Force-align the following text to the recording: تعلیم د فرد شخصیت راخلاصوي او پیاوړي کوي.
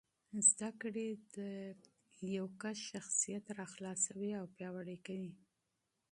تعلیم 0.59 1.19
د 1.35 1.37
فرد 2.15 2.75
شخصیت 2.89 3.45
راخلاصوي 3.59 4.31
او 4.39 4.45
پیاوړي 4.57 4.97
کوي. 5.07 5.33